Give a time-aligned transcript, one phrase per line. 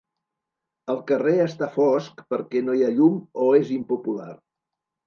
[0.93, 4.35] El carrer està fosc perquè no hi ha llum o és impopular.